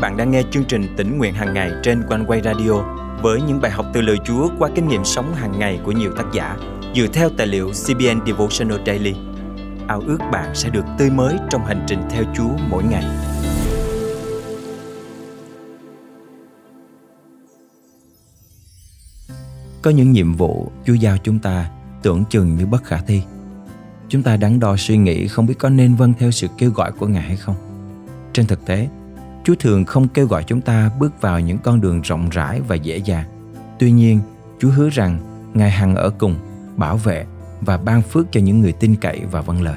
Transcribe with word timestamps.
bạn 0.00 0.16
đang 0.16 0.30
nghe 0.30 0.42
chương 0.50 0.64
trình 0.64 0.94
tỉnh 0.96 1.18
nguyện 1.18 1.34
hàng 1.34 1.54
ngày 1.54 1.72
trên 1.82 2.02
quanh 2.08 2.24
quay 2.26 2.40
radio 2.44 2.72
với 3.22 3.40
những 3.42 3.60
bài 3.60 3.70
học 3.70 3.86
từ 3.94 4.00
lời 4.00 4.16
Chúa 4.24 4.48
qua 4.58 4.70
kinh 4.74 4.88
nghiệm 4.88 5.04
sống 5.04 5.34
hàng 5.34 5.58
ngày 5.58 5.80
của 5.84 5.92
nhiều 5.92 6.12
tác 6.16 6.24
giả 6.32 6.56
dựa 6.94 7.06
theo 7.12 7.30
tài 7.36 7.46
liệu 7.46 7.70
CBN 7.70 8.26
Devotional 8.26 8.78
Daily. 8.86 9.14
Ao 9.88 10.00
ước 10.06 10.18
bạn 10.32 10.54
sẽ 10.54 10.70
được 10.70 10.84
tươi 10.98 11.10
mới 11.10 11.36
trong 11.50 11.64
hành 11.64 11.84
trình 11.86 12.02
theo 12.10 12.24
Chúa 12.36 12.50
mỗi 12.70 12.84
ngày. 12.84 13.04
Có 19.82 19.90
những 19.90 20.12
nhiệm 20.12 20.34
vụ 20.34 20.72
Chúa 20.86 20.94
giao 20.94 21.16
chúng 21.18 21.38
ta 21.38 21.70
tưởng 22.02 22.24
chừng 22.30 22.56
như 22.56 22.66
bất 22.66 22.84
khả 22.84 22.96
thi. 22.96 23.22
Chúng 24.08 24.22
ta 24.22 24.36
đắn 24.36 24.60
đo 24.60 24.76
suy 24.76 24.96
nghĩ 24.96 25.28
không 25.28 25.46
biết 25.46 25.54
có 25.58 25.68
nên 25.68 25.94
vâng 25.94 26.12
theo 26.18 26.30
sự 26.30 26.46
kêu 26.58 26.70
gọi 26.70 26.92
của 26.92 27.06
Ngài 27.06 27.22
hay 27.22 27.36
không. 27.36 27.56
Trên 28.32 28.46
thực 28.46 28.66
tế, 28.66 28.88
Chúa 29.48 29.54
thường 29.54 29.84
không 29.84 30.08
kêu 30.08 30.26
gọi 30.26 30.44
chúng 30.44 30.60
ta 30.60 30.90
bước 30.98 31.20
vào 31.20 31.40
những 31.40 31.58
con 31.58 31.80
đường 31.80 32.00
rộng 32.00 32.28
rãi 32.28 32.60
và 32.60 32.76
dễ 32.76 32.96
dàng. 32.96 33.24
Tuy 33.78 33.90
nhiên, 33.90 34.20
Chúa 34.58 34.70
hứa 34.70 34.88
rằng 34.90 35.18
Ngài 35.54 35.70
hằng 35.70 35.94
ở 35.96 36.10
cùng, 36.10 36.34
bảo 36.76 36.96
vệ 36.96 37.26
và 37.60 37.76
ban 37.76 38.02
phước 38.02 38.26
cho 38.32 38.40
những 38.40 38.60
người 38.60 38.72
tin 38.72 38.96
cậy 38.96 39.20
và 39.30 39.40
vâng 39.40 39.62
lời. 39.62 39.76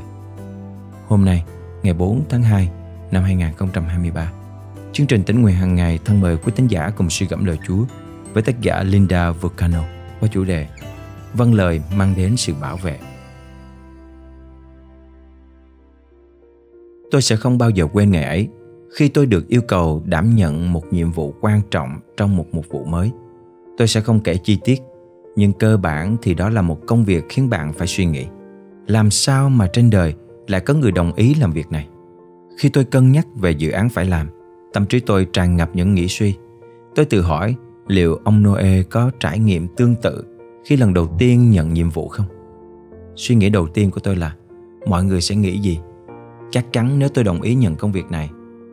Hôm 1.08 1.26
nay, 1.26 1.44
ngày 1.84 1.94
4 1.94 2.24
tháng 2.30 2.44
2 2.44 2.70
năm 3.12 3.24
2023, 3.24 4.32
chương 4.94 5.08
trình 5.08 5.24
tỉnh 5.24 5.42
nguyện 5.42 5.56
hàng 5.56 5.76
ngày 5.76 6.00
thân 6.06 6.22
mời 6.22 6.38
quý 6.38 6.52
tín 6.56 6.68
giả 6.68 6.90
cùng 6.98 7.10
suy 7.10 7.28
gẫm 7.28 7.46
lời 7.46 7.58
Chúa 7.68 7.86
với 8.34 8.44
tác 8.44 8.62
giả 8.62 8.84
Linda 8.84 9.32
Vulcano 9.32 9.84
qua 10.20 10.30
chủ 10.32 10.44
đề 10.44 10.68
Vâng 11.34 11.54
lời 11.54 11.82
mang 11.96 12.14
đến 12.18 12.38
sự 12.38 12.54
bảo 12.62 12.78
vệ. 12.78 13.00
Tôi 17.12 17.22
sẽ 17.22 17.36
không 17.36 17.58
bao 17.58 17.70
giờ 17.70 17.88
quên 17.94 18.12
ngày 18.12 18.24
ấy 18.24 18.50
khi 18.92 19.10
tôi 19.10 19.26
được 19.26 19.48
yêu 19.48 19.62
cầu 19.62 20.04
đảm 20.06 20.36
nhận 20.36 20.74
một 20.74 20.94
nhiệm 20.94 21.12
vụ 21.12 21.34
quan 21.42 21.62
trọng 21.72 22.00
trong 22.18 22.38
một 22.38 22.46
mục 22.52 22.66
vụ 22.70 22.84
mới, 22.86 23.12
tôi 23.78 23.88
sẽ 23.88 24.02
không 24.02 24.20
kể 24.20 24.38
chi 24.38 24.60
tiết, 24.64 24.82
nhưng 25.36 25.54
cơ 25.54 25.78
bản 25.78 26.18
thì 26.22 26.34
đó 26.34 26.50
là 26.50 26.62
một 26.62 26.80
công 26.88 27.06
việc 27.06 27.26
khiến 27.30 27.50
bạn 27.50 27.74
phải 27.74 27.88
suy 27.88 28.06
nghĩ. 28.06 28.26
Làm 28.88 29.12
sao 29.12 29.50
mà 29.50 29.68
trên 29.74 29.90
đời 29.90 30.14
lại 30.48 30.62
có 30.62 30.74
người 30.74 30.92
đồng 30.92 31.14
ý 31.14 31.34
làm 31.34 31.52
việc 31.52 31.72
này? 31.72 31.88
Khi 32.58 32.70
tôi 32.70 32.84
cân 32.84 33.12
nhắc 33.12 33.28
về 33.36 33.52
dự 33.52 33.72
án 33.72 33.90
phải 33.90 34.06
làm, 34.06 34.30
tâm 34.74 34.86
trí 34.86 35.00
tôi 35.00 35.28
tràn 35.34 35.56
ngập 35.56 35.70
những 35.76 35.94
nghĩ 35.94 36.08
suy. 36.08 36.36
Tôi 36.96 37.06
tự 37.06 37.22
hỏi 37.22 37.56
liệu 37.88 38.20
ông 38.24 38.44
noe 38.44 38.84
có 38.84 39.12
trải 39.20 39.40
nghiệm 39.40 39.68
tương 39.68 39.96
tự 39.96 40.24
khi 40.66 40.78
lần 40.78 40.94
đầu 40.94 41.08
tiên 41.18 41.52
nhận 41.52 41.74
nhiệm 41.74 41.90
vụ 41.90 42.08
không? 42.08 42.26
Suy 43.16 43.36
nghĩ 43.36 43.50
đầu 43.50 43.68
tiên 43.68 43.92
của 43.92 44.00
tôi 44.00 44.16
là, 44.16 44.36
mọi 44.88 45.04
người 45.04 45.22
sẽ 45.22 45.36
nghĩ 45.36 45.60
gì? 45.60 45.80
Chắc 46.52 46.74
chắn 46.74 47.00
nếu 47.00 47.10
tôi 47.10 47.24
đồng 47.24 47.42
ý 47.42 47.56
nhận 47.56 47.76
công 47.76 47.92
việc 47.92 48.06
này 48.12 48.30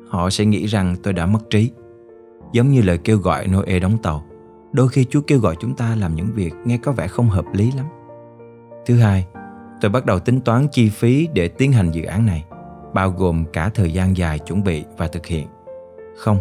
họ 0.08 0.30
sẽ 0.30 0.44
nghĩ 0.44 0.66
rằng 0.66 0.96
tôi 1.02 1.12
đã 1.12 1.26
mất 1.26 1.50
trí. 1.50 1.70
Giống 2.52 2.70
như 2.70 2.82
lời 2.82 2.98
kêu 2.98 3.18
gọi 3.18 3.46
Noe 3.46 3.78
đóng 3.78 3.98
tàu, 4.02 4.24
đôi 4.72 4.88
khi 4.88 5.04
Chúa 5.04 5.20
kêu 5.20 5.38
gọi 5.38 5.56
chúng 5.60 5.74
ta 5.74 5.94
làm 5.94 6.14
những 6.14 6.28
việc 6.34 6.54
nghe 6.64 6.76
có 6.76 6.92
vẻ 6.92 7.08
không 7.08 7.28
hợp 7.28 7.44
lý 7.52 7.72
lắm. 7.76 7.86
Thứ 8.86 8.98
hai, 8.98 9.26
tôi 9.80 9.90
bắt 9.90 10.06
đầu 10.06 10.18
tính 10.18 10.40
toán 10.40 10.66
chi 10.72 10.88
phí 10.88 11.28
để 11.34 11.48
tiến 11.48 11.72
hành 11.72 11.90
dự 11.90 12.02
án 12.02 12.26
này, 12.26 12.44
bao 12.94 13.10
gồm 13.10 13.44
cả 13.52 13.70
thời 13.74 13.92
gian 13.92 14.16
dài 14.16 14.38
chuẩn 14.38 14.64
bị 14.64 14.84
và 14.96 15.08
thực 15.08 15.26
hiện. 15.26 15.46
Không, 16.16 16.38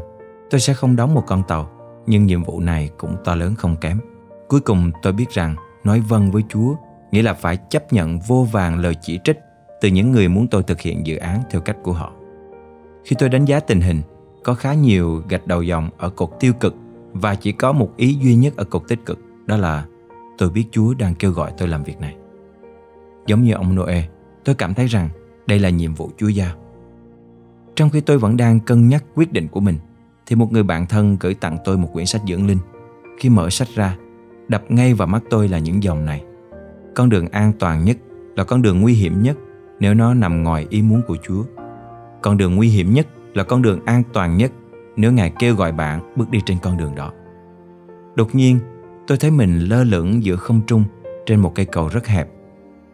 tôi 0.49 0.59
sẽ 0.59 0.73
không 0.73 0.95
đóng 0.95 1.13
một 1.13 1.23
con 1.27 1.43
tàu, 1.47 1.69
nhưng 2.05 2.25
nhiệm 2.25 2.43
vụ 2.43 2.59
này 2.59 2.89
cũng 2.97 3.15
to 3.25 3.35
lớn 3.35 3.55
không 3.55 3.75
kém. 3.75 3.99
Cuối 4.47 4.59
cùng 4.59 4.91
tôi 5.01 5.13
biết 5.13 5.29
rằng 5.29 5.55
nói 5.83 5.99
vâng 5.99 6.31
với 6.31 6.43
Chúa 6.49 6.75
nghĩa 7.11 7.21
là 7.21 7.33
phải 7.33 7.57
chấp 7.69 7.93
nhận 7.93 8.19
vô 8.19 8.47
vàng 8.51 8.79
lời 8.79 8.93
chỉ 9.01 9.19
trích 9.23 9.39
từ 9.81 9.89
những 9.89 10.11
người 10.11 10.27
muốn 10.27 10.47
tôi 10.47 10.63
thực 10.63 10.81
hiện 10.81 11.07
dự 11.07 11.17
án 11.17 11.41
theo 11.49 11.61
cách 11.61 11.77
của 11.83 11.93
họ. 11.93 12.11
Khi 13.07 13.15
tôi 13.19 13.29
đánh 13.29 13.45
giá 13.45 13.59
tình 13.59 13.81
hình, 13.81 14.01
có 14.43 14.53
khá 14.53 14.73
nhiều 14.73 15.23
gạch 15.29 15.47
đầu 15.47 15.61
dòng 15.61 15.89
ở 15.97 16.09
cột 16.09 16.29
tiêu 16.39 16.53
cực 16.53 16.75
và 17.13 17.35
chỉ 17.35 17.51
có 17.51 17.71
một 17.71 17.89
ý 17.97 18.17
duy 18.21 18.35
nhất 18.35 18.57
ở 18.57 18.63
cột 18.63 18.83
tích 18.87 19.05
cực, 19.05 19.19
đó 19.45 19.57
là 19.57 19.85
tôi 20.37 20.49
biết 20.49 20.65
Chúa 20.71 20.93
đang 20.93 21.15
kêu 21.15 21.31
gọi 21.31 21.51
tôi 21.57 21.67
làm 21.67 21.83
việc 21.83 21.99
này. 21.99 22.15
Giống 23.27 23.43
như 23.43 23.53
ông 23.53 23.75
Noe, 23.75 24.03
tôi 24.43 24.55
cảm 24.55 24.73
thấy 24.73 24.87
rằng 24.87 25.09
đây 25.47 25.59
là 25.59 25.69
nhiệm 25.69 25.93
vụ 25.93 26.11
Chúa 26.17 26.27
giao. 26.27 26.55
Trong 27.75 27.89
khi 27.89 28.01
tôi 28.01 28.17
vẫn 28.17 28.37
đang 28.37 28.59
cân 28.59 28.89
nhắc 28.89 29.03
quyết 29.15 29.33
định 29.33 29.47
của 29.47 29.59
mình, 29.59 29.75
thì 30.25 30.35
một 30.35 30.51
người 30.51 30.63
bạn 30.63 30.85
thân 30.85 31.17
gửi 31.19 31.33
tặng 31.33 31.57
tôi 31.65 31.77
một 31.77 31.89
quyển 31.93 32.05
sách 32.05 32.21
dưỡng 32.27 32.47
linh. 32.47 32.59
Khi 33.19 33.29
mở 33.29 33.49
sách 33.49 33.67
ra, 33.75 33.97
đập 34.47 34.63
ngay 34.69 34.93
vào 34.93 35.07
mắt 35.07 35.23
tôi 35.29 35.47
là 35.47 35.59
những 35.59 35.83
dòng 35.83 36.05
này. 36.05 36.23
Con 36.95 37.09
đường 37.09 37.27
an 37.27 37.53
toàn 37.59 37.85
nhất 37.85 37.97
là 38.35 38.43
con 38.43 38.61
đường 38.61 38.81
nguy 38.81 38.93
hiểm 38.93 39.21
nhất 39.23 39.37
nếu 39.79 39.93
nó 39.93 40.13
nằm 40.13 40.43
ngoài 40.43 40.67
ý 40.69 40.81
muốn 40.81 41.01
của 41.07 41.17
Chúa. 41.27 41.43
Con 42.21 42.37
đường 42.37 42.55
nguy 42.55 42.67
hiểm 42.67 42.93
nhất 42.93 43.07
là 43.33 43.43
con 43.43 43.61
đường 43.61 43.85
an 43.85 44.03
toàn 44.13 44.37
nhất 44.37 44.51
nếu 44.95 45.11
Ngài 45.11 45.33
kêu 45.39 45.55
gọi 45.55 45.71
bạn 45.71 46.13
bước 46.15 46.29
đi 46.29 46.39
trên 46.45 46.57
con 46.61 46.77
đường 46.77 46.95
đó. 46.95 47.11
Đột 48.15 48.35
nhiên, 48.35 48.59
tôi 49.07 49.17
thấy 49.17 49.31
mình 49.31 49.59
lơ 49.59 49.83
lửng 49.83 50.23
giữa 50.23 50.35
không 50.35 50.61
trung 50.67 50.83
trên 51.25 51.39
một 51.39 51.55
cây 51.55 51.65
cầu 51.65 51.87
rất 51.87 52.07
hẹp. 52.07 52.29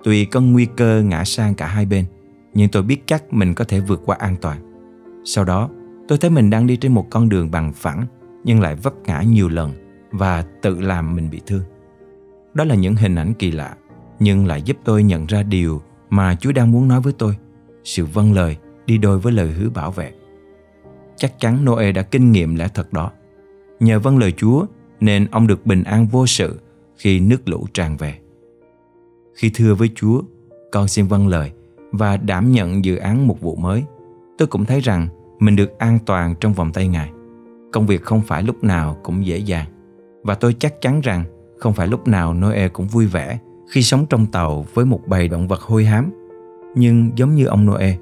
Tuy 0.03 0.25
có 0.25 0.41
nguy 0.41 0.65
cơ 0.65 1.01
ngã 1.01 1.23
sang 1.23 1.55
cả 1.55 1.67
hai 1.67 1.85
bên, 1.85 2.05
nhưng 2.53 2.69
tôi 2.69 2.83
biết 2.83 3.03
chắc 3.05 3.33
mình 3.33 3.53
có 3.53 3.65
thể 3.65 3.79
vượt 3.79 4.01
qua 4.05 4.17
an 4.19 4.35
toàn. 4.41 4.57
Sau 5.25 5.45
đó, 5.45 5.69
tôi 6.07 6.17
thấy 6.17 6.29
mình 6.29 6.49
đang 6.49 6.67
đi 6.67 6.75
trên 6.75 6.93
một 6.93 7.07
con 7.09 7.29
đường 7.29 7.51
bằng 7.51 7.73
phẳng 7.73 8.05
nhưng 8.43 8.61
lại 8.61 8.75
vấp 8.75 8.93
ngã 9.05 9.21
nhiều 9.21 9.49
lần 9.49 9.71
và 10.11 10.43
tự 10.61 10.81
làm 10.81 11.15
mình 11.15 11.29
bị 11.29 11.41
thương. 11.45 11.63
Đó 12.53 12.63
là 12.63 12.75
những 12.75 12.95
hình 12.95 13.15
ảnh 13.15 13.33
kỳ 13.33 13.51
lạ, 13.51 13.75
nhưng 14.19 14.47
lại 14.47 14.61
giúp 14.61 14.77
tôi 14.83 15.03
nhận 15.03 15.25
ra 15.25 15.43
điều 15.43 15.81
mà 16.09 16.35
Chúa 16.35 16.51
đang 16.51 16.71
muốn 16.71 16.87
nói 16.87 17.01
với 17.01 17.13
tôi. 17.13 17.35
Sự 17.83 18.05
vâng 18.05 18.33
lời 18.33 18.57
đi 18.85 18.97
đôi 18.97 19.19
với 19.19 19.33
lời 19.33 19.51
hứa 19.51 19.69
bảo 19.69 19.91
vệ. 19.91 20.11
Chắc 21.15 21.39
chắn 21.39 21.65
Noe 21.65 21.91
đã 21.91 22.01
kinh 22.01 22.31
nghiệm 22.31 22.55
lẽ 22.55 22.67
thật 22.73 22.93
đó. 22.93 23.11
Nhờ 23.79 23.99
vâng 23.99 24.17
lời 24.17 24.31
Chúa 24.31 24.65
nên 24.99 25.27
ông 25.31 25.47
được 25.47 25.65
bình 25.65 25.83
an 25.83 26.07
vô 26.07 26.27
sự 26.27 26.59
khi 26.97 27.19
nước 27.19 27.49
lũ 27.49 27.67
tràn 27.73 27.97
về. 27.97 28.15
Khi 29.35 29.51
thưa 29.53 29.75
với 29.75 29.89
Chúa, 29.95 30.21
con 30.71 30.87
xin 30.87 31.07
vâng 31.07 31.27
lời 31.27 31.51
và 31.91 32.17
đảm 32.17 32.51
nhận 32.51 32.85
dự 32.85 32.95
án 32.95 33.27
một 33.27 33.41
vụ 33.41 33.55
mới, 33.55 33.83
tôi 34.37 34.47
cũng 34.47 34.65
thấy 34.65 34.79
rằng 34.79 35.07
mình 35.39 35.55
được 35.55 35.79
an 35.79 35.99
toàn 36.05 36.35
trong 36.39 36.53
vòng 36.53 36.71
tay 36.73 36.87
Ngài. 36.87 37.11
Công 37.71 37.87
việc 37.87 38.03
không 38.03 38.21
phải 38.21 38.43
lúc 38.43 38.63
nào 38.63 38.97
cũng 39.03 39.25
dễ 39.25 39.37
dàng 39.37 39.67
và 40.23 40.35
tôi 40.35 40.55
chắc 40.59 40.81
chắn 40.81 41.01
rằng 41.01 41.23
không 41.57 41.73
phải 41.73 41.87
lúc 41.87 42.07
nào 42.07 42.33
Noe 42.33 42.67
cũng 42.67 42.87
vui 42.87 43.05
vẻ 43.05 43.39
khi 43.69 43.81
sống 43.81 44.05
trong 44.09 44.25
tàu 44.25 44.65
với 44.73 44.85
một 44.85 45.01
bầy 45.07 45.27
động 45.27 45.47
vật 45.47 45.61
hôi 45.61 45.85
hám. 45.85 46.11
Nhưng 46.75 47.11
giống 47.15 47.35
như 47.35 47.45
ông 47.45 47.65
Noe, 47.65 47.95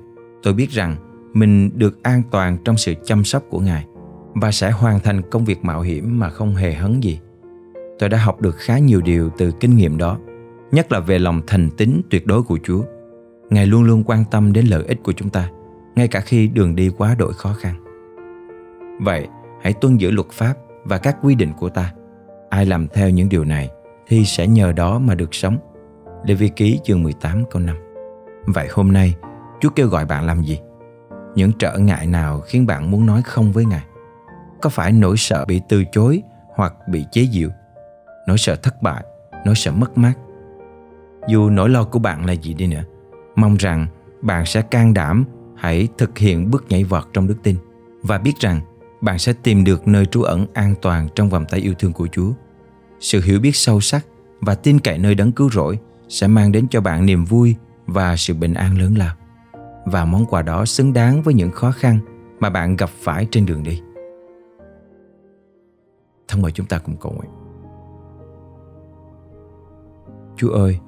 tôi 0.44 0.54
biết 0.54 0.70
rằng 0.70 0.96
mình 1.34 1.70
được 1.76 2.04
an 2.04 2.22
toàn 2.32 2.58
trong 2.66 2.78
sự 2.78 2.94
chăm 3.04 3.24
sóc 3.24 3.44
của 3.50 3.60
ngài 3.60 3.86
và 4.34 4.52
sẽ 4.52 4.72
hoàn 4.72 5.00
thành 5.00 5.22
công 5.22 5.46
việc 5.46 5.66
mạo 5.66 5.82
hiểm 5.82 6.20
mà 6.20 6.30
không 6.30 6.56
hề 6.56 6.74
hấn 6.74 7.00
gì. 7.00 7.20
Tôi 8.00 8.10
đã 8.10 8.18
học 8.18 8.42
được 8.42 8.56
khá 8.56 8.78
nhiều 8.78 9.02
điều 9.02 9.30
từ 9.38 9.52
kinh 9.60 9.76
nghiệm 9.76 9.98
đó, 9.98 10.18
nhất 10.72 10.92
là 10.92 11.00
về 11.00 11.20
lòng 11.20 11.42
thành 11.48 11.70
tín 11.78 12.02
tuyệt 12.10 12.28
đối 12.28 12.44
của 12.44 12.60
chúa. 12.64 12.84
Ngài 13.50 13.68
luôn 13.68 13.84
luôn 13.84 14.04
quan 14.06 14.24
tâm 14.32 14.54
đến 14.54 14.66
lợi 14.66 14.84
ích 14.88 15.04
của 15.04 15.12
chúng 15.12 15.30
ta, 15.30 15.50
ngay 15.96 16.08
cả 16.08 16.20
khi 16.20 16.48
đường 16.48 16.76
đi 16.76 16.90
quá 16.98 17.16
đổi 17.20 17.34
khó 17.34 17.54
khăn. 17.54 17.76
Vậy, 19.02 19.28
hãy 19.62 19.74
tuân 19.74 19.98
giữ 19.98 20.12
luật 20.12 20.30
pháp 20.32 20.54
và 20.84 20.98
các 20.98 21.18
quy 21.22 21.36
định 21.36 21.54
của 21.60 21.70
ta. 21.70 21.94
Ai 22.50 22.66
làm 22.66 22.88
theo 22.88 23.10
những 23.10 23.30
điều 23.30 23.46
này 23.46 23.70
thì 24.08 24.26
sẽ 24.26 24.48
nhờ 24.48 24.72
đó 24.72 25.00
mà 25.00 25.16
được 25.16 25.36
sống. 25.36 25.58
Lê 26.26 26.34
Vi 26.34 26.50
Ký 26.50 26.80
chương 26.84 27.04
18 27.04 27.44
câu 27.52 27.62
5 27.62 27.76
Vậy 28.46 28.68
hôm 28.72 28.92
nay 28.92 29.16
Chúa 29.62 29.70
kêu 29.70 29.88
gọi 29.88 30.06
bạn 30.06 30.26
làm 30.26 30.44
gì? 30.44 30.60
Những 31.36 31.52
trở 31.60 31.78
ngại 31.78 32.08
nào 32.08 32.42
khiến 32.42 32.66
bạn 32.66 32.92
muốn 32.92 33.06
nói 33.06 33.22
không 33.22 33.52
với 33.52 33.66
Ngài? 33.66 33.84
Có 34.62 34.70
phải 34.70 34.92
nỗi 34.92 35.18
sợ 35.18 35.46
bị 35.46 35.62
từ 35.70 35.84
chối 35.92 36.22
hoặc 36.56 36.74
bị 36.88 37.06
chế 37.12 37.28
giễu? 37.32 37.50
Nỗi 38.28 38.38
sợ 38.38 38.56
thất 38.56 38.82
bại, 38.82 39.04
nỗi 39.46 39.56
sợ 39.56 39.72
mất 39.72 39.98
mát? 39.98 40.14
Dù 41.28 41.50
nỗi 41.50 41.70
lo 41.70 41.84
của 41.84 42.00
bạn 42.00 42.26
là 42.26 42.34
gì 42.34 42.54
đi 42.54 42.68
nữa, 42.68 42.84
mong 43.36 43.56
rằng 43.56 43.88
bạn 44.22 44.46
sẽ 44.46 44.62
can 44.62 44.94
đảm 44.94 45.26
hãy 45.56 45.88
thực 45.98 46.18
hiện 46.18 46.52
bước 46.52 46.66
nhảy 46.70 46.84
vọt 46.84 47.04
trong 47.14 47.28
đức 47.28 47.38
tin 47.44 47.56
và 48.04 48.18
biết 48.18 48.40
rằng 48.40 48.62
bạn 49.02 49.20
sẽ 49.20 49.34
tìm 49.44 49.64
được 49.64 49.88
nơi 49.88 50.06
trú 50.06 50.22
ẩn 50.22 50.46
an 50.54 50.76
toàn 50.82 51.08
trong 51.16 51.30
vòng 51.30 51.46
tay 51.50 51.60
yêu 51.60 51.74
thương 51.80 51.94
của 51.94 52.08
Chúa. 52.12 52.32
Sự 53.00 53.22
hiểu 53.22 53.40
biết 53.40 53.56
sâu 53.56 53.82
sắc 53.82 54.06
và 54.42 54.56
tin 54.56 54.80
cậy 54.80 54.98
nơi 54.98 55.16
đấng 55.16 55.32
cứu 55.32 55.50
rỗi 55.50 55.80
sẽ 56.10 56.28
mang 56.28 56.52
đến 56.52 56.68
cho 56.70 56.82
bạn 56.82 57.06
niềm 57.06 57.26
vui 57.26 57.56
và 57.86 58.16
sự 58.16 58.34
bình 58.34 58.54
an 58.54 58.78
lớn 58.78 58.96
lao 58.98 59.16
và 59.86 60.06
món 60.06 60.26
quà 60.26 60.42
đó 60.42 60.66
xứng 60.66 60.94
đáng 60.94 61.22
với 61.22 61.34
những 61.34 61.52
khó 61.52 61.72
khăn 61.72 62.00
mà 62.40 62.50
bạn 62.50 62.76
gặp 62.76 62.90
phải 62.90 63.28
trên 63.32 63.46
đường 63.46 63.64
đi. 63.64 63.82
Thân 66.28 66.42
mời 66.42 66.52
chúng 66.52 66.66
ta 66.66 66.80
cùng 66.80 66.98
cầu 66.98 67.12
nguyện. 67.12 67.32
Chúa 70.36 70.50
ơi, 70.50 70.80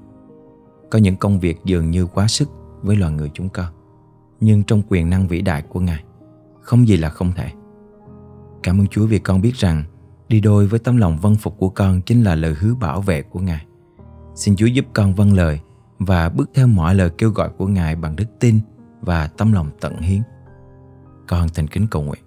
có 0.91 0.99
những 0.99 1.15
công 1.15 1.39
việc 1.39 1.59
dường 1.65 1.91
như 1.91 2.05
quá 2.05 2.27
sức 2.27 2.49
với 2.81 2.95
loài 2.95 3.11
người 3.11 3.31
chúng 3.33 3.49
con, 3.49 3.65
nhưng 4.39 4.63
trong 4.63 4.81
quyền 4.89 5.09
năng 5.09 5.27
vĩ 5.27 5.41
đại 5.41 5.61
của 5.61 5.79
Ngài, 5.79 6.03
không 6.61 6.87
gì 6.87 6.97
là 6.97 7.09
không 7.09 7.31
thể. 7.35 7.51
Cảm 8.63 8.81
ơn 8.81 8.87
Chúa 8.87 9.05
vì 9.05 9.19
con 9.19 9.41
biết 9.41 9.55
rằng 9.55 9.83
đi 10.27 10.41
đôi 10.41 10.67
với 10.67 10.79
tấm 10.79 10.97
lòng 10.97 11.17
vâng 11.17 11.35
phục 11.35 11.57
của 11.57 11.69
con 11.69 12.01
chính 12.01 12.23
là 12.23 12.35
lời 12.35 12.55
hứa 12.59 12.73
bảo 12.75 13.01
vệ 13.01 13.21
của 13.21 13.39
Ngài. 13.39 13.65
Xin 14.35 14.55
Chúa 14.55 14.65
giúp 14.65 14.85
con 14.93 15.13
vâng 15.13 15.33
lời 15.33 15.59
và 15.99 16.29
bước 16.29 16.49
theo 16.53 16.67
mọi 16.67 16.95
lời 16.95 17.09
kêu 17.17 17.29
gọi 17.29 17.49
của 17.57 17.67
Ngài 17.67 17.95
bằng 17.95 18.15
đức 18.15 18.25
tin 18.39 18.59
và 19.05 19.27
tâm 19.38 19.53
lòng 19.53 19.69
tận 19.81 19.97
hiến. 19.97 20.21
Con 21.27 21.47
thành 21.53 21.67
kính 21.67 21.88
cầu 21.91 22.01
nguyện 22.01 22.21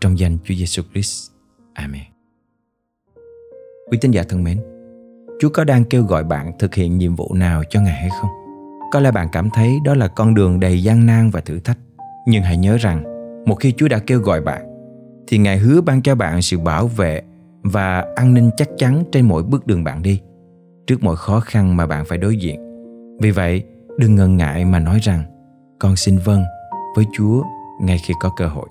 Trong 0.00 0.18
danh 0.18 0.38
Chúa 0.44 0.54
Giêsu 0.54 0.82
Christ. 0.92 1.30
Amen. 1.74 2.02
Quý 3.90 3.98
tín 4.00 4.10
giả 4.10 4.22
thân 4.28 4.44
mến, 4.44 4.60
Chúa 5.40 5.48
có 5.48 5.64
đang 5.64 5.84
kêu 5.84 6.02
gọi 6.02 6.24
bạn 6.24 6.52
thực 6.58 6.74
hiện 6.74 6.98
nhiệm 6.98 7.16
vụ 7.16 7.34
nào 7.34 7.62
cho 7.70 7.80
Ngài 7.80 7.92
hay 7.92 8.10
không? 8.20 8.30
Có 8.92 9.00
lẽ 9.00 9.10
bạn 9.10 9.28
cảm 9.32 9.50
thấy 9.50 9.78
đó 9.84 9.94
là 9.94 10.08
con 10.08 10.34
đường 10.34 10.60
đầy 10.60 10.82
gian 10.82 11.06
nan 11.06 11.30
và 11.30 11.40
thử 11.40 11.60
thách. 11.60 11.78
Nhưng 12.26 12.42
hãy 12.42 12.56
nhớ 12.56 12.76
rằng, 12.76 13.02
một 13.46 13.54
khi 13.54 13.72
Chúa 13.76 13.88
đã 13.88 13.98
kêu 13.98 14.20
gọi 14.20 14.40
bạn, 14.40 14.66
thì 15.26 15.38
Ngài 15.38 15.58
hứa 15.58 15.80
ban 15.80 16.02
cho 16.02 16.14
bạn 16.14 16.42
sự 16.42 16.58
bảo 16.58 16.86
vệ 16.86 17.22
và 17.62 18.04
an 18.16 18.34
ninh 18.34 18.50
chắc 18.56 18.68
chắn 18.78 19.04
trên 19.12 19.28
mỗi 19.28 19.42
bước 19.42 19.66
đường 19.66 19.84
bạn 19.84 20.02
đi, 20.02 20.20
trước 20.86 21.02
mọi 21.02 21.16
khó 21.16 21.40
khăn 21.40 21.76
mà 21.76 21.86
bạn 21.86 22.04
phải 22.04 22.18
đối 22.18 22.36
diện. 22.36 22.60
Vì 23.20 23.30
vậy, 23.30 23.64
đừng 23.98 24.14
ngần 24.14 24.36
ngại 24.36 24.64
mà 24.64 24.78
nói 24.78 24.98
rằng, 25.02 25.24
con 25.78 25.96
xin 25.96 26.18
vâng 26.18 26.44
với 26.96 27.04
Chúa, 27.12 27.42
ngay 27.80 27.98
khi 27.98 28.14
có 28.20 28.30
cơ 28.36 28.46
hội. 28.46 28.68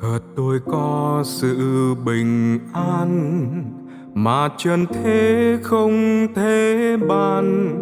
thật 0.00 0.18
tôi 0.36 0.60
có 0.66 1.22
sự 1.24 1.94
bình 1.94 2.58
an 2.72 3.64
mà 4.14 4.48
trần 4.58 4.86
thế 4.86 5.58
không 5.62 6.26
thể 6.34 6.96
ban 7.08 7.74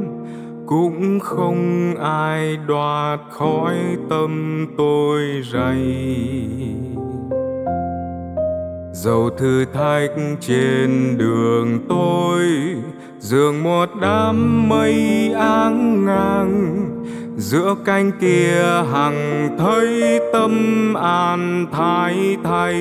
cũng 0.67 1.21
không 1.21 1.95
ai 2.01 2.57
đoạt 2.57 3.21
khỏi 3.31 3.77
tâm 4.11 4.67
tôi 4.79 5.23
rầy 5.53 6.86
dầu 9.07 9.31
thử 9.39 9.65
thách 9.75 10.11
trên 10.41 11.19
đường 11.19 11.79
tôi, 11.89 12.47
dường 13.19 13.63
một 13.63 13.89
đám 14.01 14.69
mây 14.69 15.33
áng 15.33 16.05
ngang. 16.07 16.77
Giữa 17.37 17.75
cánh 17.85 18.13
kia 18.21 18.83
hằng 18.93 19.49
thấy 19.59 20.21
tâm 20.33 20.95
an 20.95 21.67
thái 21.73 22.37
thay. 22.45 22.75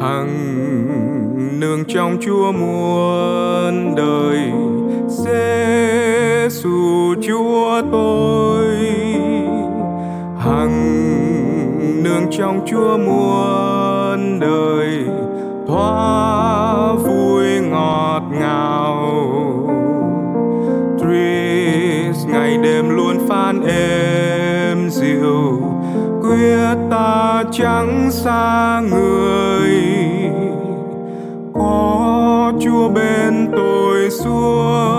Hằng 0.00 0.30
nương 1.60 1.84
trong 1.88 2.18
chúa 2.20 2.52
muôn 2.52 3.94
đời 3.96 4.38
giê 5.08 6.48
xu 6.50 7.14
chúa 7.22 7.82
tôi. 7.92 8.11
Lòng 12.52 12.66
chúa 12.66 12.98
muôn 12.98 14.40
đời 14.40 15.04
hoa 15.66 16.92
vui 16.94 17.60
ngọt 17.60 18.22
ngào. 18.30 19.12
Tris 20.98 22.26
ngày 22.26 22.58
đêm 22.62 22.96
luôn 22.96 23.16
phan 23.28 23.60
êm 23.66 24.90
dịu, 24.90 25.58
quyết 26.22 26.76
ta 26.90 27.44
chẳng 27.52 28.10
xa 28.10 28.82
người. 28.90 29.70
Có 31.54 32.52
chúa 32.60 32.88
bên 32.88 33.48
tôi 33.56 34.10
suốt 34.10 34.91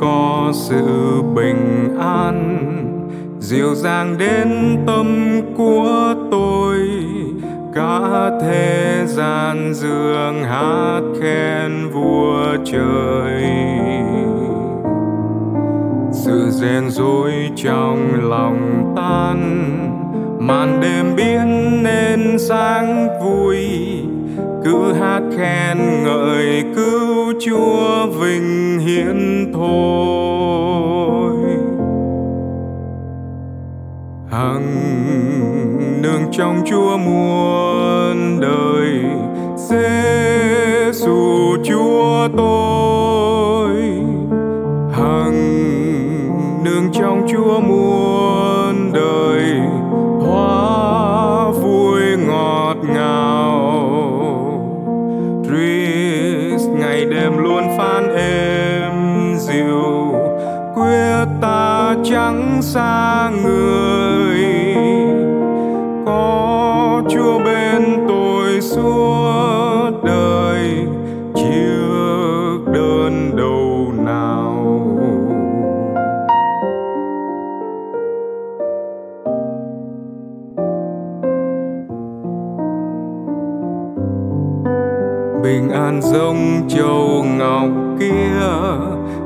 có 0.00 0.52
sự 0.54 1.22
bình 1.34 1.96
an. 2.00 2.58
Dịu 3.40 3.74
dàng 3.74 4.18
đến 4.18 4.76
tâm 4.86 5.40
của 5.56 6.14
tôi, 6.30 6.78
cả 7.74 8.30
thế 8.40 9.04
gian 9.06 9.74
dường 9.74 10.44
hát 10.44 11.00
khen 11.20 11.88
vua 11.92 12.56
trời. 12.64 13.44
Sự 16.12 16.50
rèn 16.50 16.90
rối 16.90 17.32
trong 17.56 18.30
lòng 18.30 18.92
tan, 18.96 19.38
màn 20.38 20.80
đêm 20.80 21.16
biến 21.16 21.82
nên 21.82 22.38
sáng 22.38 23.08
vui 23.24 23.68
cứ 24.64 24.92
hát 24.92 25.22
khen 25.36 25.78
ngợi 26.04 26.64
cứu 26.76 27.32
chúa 27.40 28.06
vinh 28.06 28.78
hiển 28.78 29.52
thôi. 29.54 31.34
Hằng 34.30 36.02
nương 36.02 36.32
trong 36.32 36.62
chúa 36.66 36.96
muôn 36.96 38.40
đời 38.40 39.04
giê 39.56 40.92
xu 40.92 41.56
chúa 41.64 42.28
tôi. 42.36 43.72
Hằng 44.92 45.64
nương 46.64 46.92
trong 46.92 47.26
chúa 47.32 47.60
muôn 47.60 47.93
xa 62.64 63.30
người. 63.30 63.83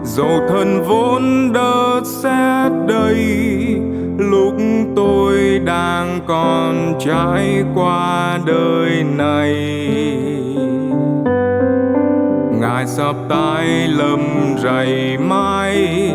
Dầu 0.08 0.40
thân 0.48 0.82
vốn 0.82 1.52
đỡ 1.52 2.00
xét 2.04 2.72
đây, 2.88 3.16
lúc 4.18 4.54
tôi 4.96 5.60
đang 5.64 6.20
còn 6.26 6.94
trải 7.00 7.64
qua 7.74 8.38
đời 8.46 9.04
này. 9.16 9.54
Ngài 12.60 12.86
sắp 12.86 13.16
tay 13.28 13.88
lầm 13.88 14.20
rầy 14.62 15.18
mai 15.18 16.12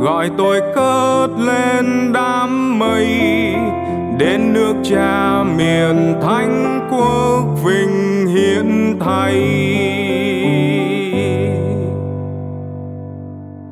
gọi 0.00 0.30
tôi 0.38 0.60
cất 0.74 1.28
lên 1.38 2.12
đám 2.12 2.78
mây. 2.78 3.06
Đến 4.18 4.52
nước 4.52 4.74
cha 4.84 5.42
miền 5.42 6.14
thánh 6.22 6.88
quốc 6.90 7.44
vinh 7.64 8.26
hiển 8.26 8.98
thay. 9.00 9.99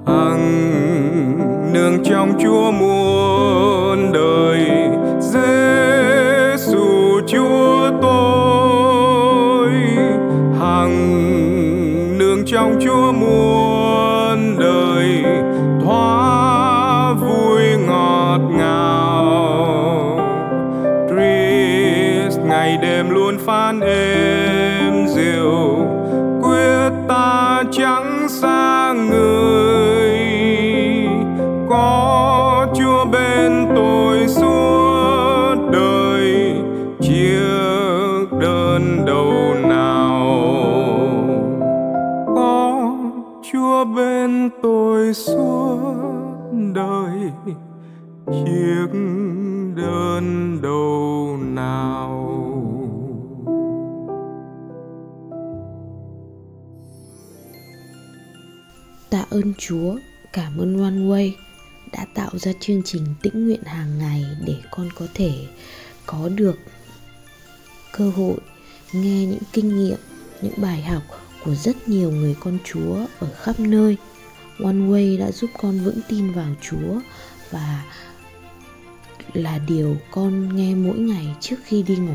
Hằng 0.08 1.72
nương 1.72 2.04
trong 2.04 2.32
chúa 2.42 2.70
muôn 2.70 4.12
đời, 4.12 4.60
giê-xu 5.20 6.86
chúa 7.26 7.90
tôi. 8.02 9.70
Hằng, 10.60 12.18
nương 12.18 12.44
trong 12.46 12.78
chúa 12.80 13.12
muôn 13.12 14.56
đời 14.58 15.24
thoa 15.84 17.12
vui 17.12 17.62
ngọt 17.86 18.40
ngào. 18.50 20.18
Christ, 21.08 22.40
ngày 22.40 22.78
đêm 22.82 23.10
luôn 23.10 23.38
phan 23.46 23.80
êm 23.80 25.06
dịu, 25.08 25.76
quyết 26.42 26.90
ta 27.08 27.62
chẳng 27.72 28.28
xa 28.28 28.77
Tạ 59.10 59.24
ơn 59.30 59.54
Chúa, 59.58 59.96
cảm 60.32 60.58
ơn 60.58 60.82
One 60.82 60.90
Way 60.90 61.30
đã 61.92 62.06
tạo 62.14 62.30
ra 62.32 62.52
chương 62.60 62.82
trình 62.84 63.06
tĩnh 63.22 63.46
nguyện 63.46 63.62
hàng 63.64 63.98
ngày 63.98 64.24
để 64.46 64.54
con 64.70 64.88
có 64.94 65.06
thể 65.14 65.32
có 66.06 66.28
được 66.28 66.58
cơ 67.92 68.10
hội 68.10 68.36
nghe 68.92 69.26
những 69.26 69.42
kinh 69.52 69.78
nghiệm, 69.78 69.98
những 70.42 70.52
bài 70.56 70.82
học 70.82 71.02
của 71.44 71.54
rất 71.54 71.88
nhiều 71.88 72.10
người 72.10 72.36
con 72.40 72.58
chúa 72.64 72.96
ở 73.18 73.28
khắp 73.42 73.60
nơi. 73.60 73.96
One 74.64 74.72
way 74.72 75.18
đã 75.18 75.32
giúp 75.32 75.50
con 75.58 75.78
vững 75.78 76.00
tin 76.08 76.32
vào 76.32 76.48
chúa 76.60 77.00
và 77.50 77.84
là 79.32 79.58
điều 79.58 79.96
con 80.10 80.56
nghe 80.56 80.74
mỗi 80.74 80.98
ngày 80.98 81.26
trước 81.40 81.56
khi 81.64 81.82
đi 81.82 81.96
ngủ. 81.96 82.14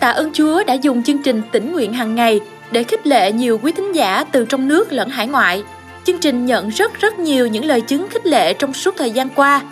Tạ 0.00 0.10
ơn 0.10 0.32
chúa 0.32 0.64
đã 0.64 0.74
dùng 0.74 1.02
chương 1.02 1.22
trình 1.22 1.42
tĩnh 1.52 1.72
nguyện 1.72 1.92
hàng 1.92 2.14
ngày 2.14 2.40
để 2.72 2.84
khích 2.84 3.06
lệ 3.06 3.32
nhiều 3.32 3.60
quý 3.62 3.72
thính 3.72 3.94
giả 3.94 4.24
từ 4.32 4.44
trong 4.44 4.68
nước 4.68 4.92
lẫn 4.92 5.08
hải 5.08 5.26
ngoại. 5.26 5.62
Chương 6.04 6.18
trình 6.18 6.46
nhận 6.46 6.68
rất 6.68 7.00
rất 7.00 7.18
nhiều 7.18 7.46
những 7.46 7.64
lời 7.64 7.80
chứng 7.80 8.08
khích 8.08 8.26
lệ 8.26 8.52
trong 8.52 8.74
suốt 8.74 8.96
thời 8.96 9.10
gian 9.10 9.28
qua. 9.28 9.62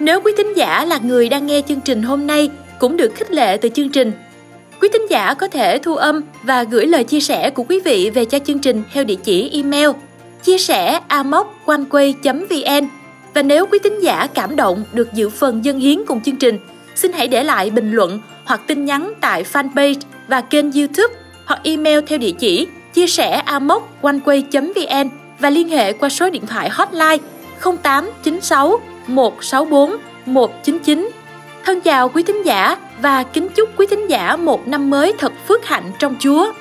Nếu 0.00 0.20
quý 0.20 0.32
thính 0.36 0.56
giả 0.56 0.84
là 0.84 0.98
người 0.98 1.28
đang 1.28 1.46
nghe 1.46 1.62
chương 1.68 1.80
trình 1.80 2.02
hôm 2.02 2.26
nay 2.26 2.50
cũng 2.78 2.96
được 2.96 3.14
khích 3.14 3.30
lệ 3.30 3.56
từ 3.56 3.68
chương 3.68 3.88
trình. 3.88 4.12
Quý 4.80 4.88
thính 4.92 5.10
giả 5.10 5.34
có 5.34 5.48
thể 5.48 5.78
thu 5.78 5.96
âm 5.96 6.20
và 6.42 6.62
gửi 6.62 6.86
lời 6.86 7.04
chia 7.04 7.20
sẻ 7.20 7.50
của 7.50 7.62
quý 7.62 7.80
vị 7.84 8.10
về 8.14 8.24
cho 8.24 8.38
chương 8.38 8.58
trình 8.58 8.82
theo 8.92 9.04
địa 9.04 9.16
chỉ 9.24 9.50
email 9.52 9.90
chia 10.42 10.58
sẻ 10.58 11.00
amoconeway.vn 11.08 12.88
và 13.34 13.42
nếu 13.42 13.66
quý 13.66 13.78
thính 13.84 14.02
giả 14.02 14.26
cảm 14.34 14.56
động 14.56 14.84
được 14.92 15.12
dự 15.12 15.28
phần 15.28 15.64
dân 15.64 15.78
hiến 15.78 16.04
cùng 16.06 16.20
chương 16.20 16.36
trình, 16.36 16.58
xin 16.94 17.12
hãy 17.12 17.28
để 17.28 17.44
lại 17.44 17.70
bình 17.70 17.92
luận 17.92 18.20
hoặc 18.44 18.60
tin 18.66 18.84
nhắn 18.84 19.12
tại 19.20 19.44
fanpage 19.52 20.00
và 20.28 20.40
kênh 20.40 20.72
YouTube 20.72 21.14
hoặc 21.50 21.60
email 21.64 22.00
theo 22.06 22.18
địa 22.18 22.32
chỉ 22.38 22.68
chia 22.94 23.06
sẻ 23.06 23.42
amoconeway.vn 23.46 25.08
và 25.38 25.50
liên 25.50 25.68
hệ 25.68 25.92
qua 25.92 26.08
số 26.08 26.30
điện 26.30 26.46
thoại 26.46 26.68
hotline 26.72 27.16
0896 27.62 28.80
164 29.06 29.96
199 30.26 31.10
Thân 31.64 31.80
chào 31.80 32.08
quý 32.08 32.22
thính 32.22 32.46
giả 32.46 32.76
và 33.02 33.22
kính 33.22 33.48
chúc 33.48 33.68
quý 33.76 33.86
thính 33.86 34.10
giả 34.10 34.36
một 34.36 34.68
năm 34.68 34.90
mới 34.90 35.12
thật 35.18 35.32
phước 35.48 35.64
hạnh 35.64 35.92
trong 35.98 36.16
Chúa. 36.18 36.52